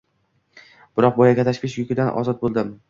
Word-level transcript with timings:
Biroq, 1.01 1.21
boyagi 1.21 1.47
tashvish 1.51 1.81
yukidan 1.85 2.13
ozod 2.25 2.45
bo’ldim. 2.47 2.79